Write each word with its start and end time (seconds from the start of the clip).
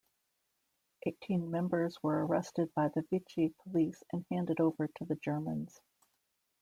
Eighteen 1.05 1.51
members 1.51 2.01
were 2.01 2.25
arrested 2.25 2.73
by 2.73 2.87
the 2.87 3.03
Vichy 3.11 3.53
police 3.61 4.01
and 4.11 4.25
handed 4.31 4.59
over 4.59 4.87
to 4.87 5.05
the 5.05 5.13
Germans. 5.17 5.79